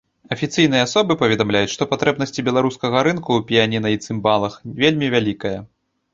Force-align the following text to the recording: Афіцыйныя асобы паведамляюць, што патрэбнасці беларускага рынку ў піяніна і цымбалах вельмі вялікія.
Афіцыйныя 0.35 0.85
асобы 0.87 1.17
паведамляюць, 1.19 1.69
што 1.75 1.87
патрэбнасці 1.91 2.45
беларускага 2.47 3.05
рынку 3.09 3.29
ў 3.37 3.41
піяніна 3.53 3.93
і 3.99 4.01
цымбалах 4.09 4.59
вельмі 4.83 5.13
вялікія. 5.19 5.59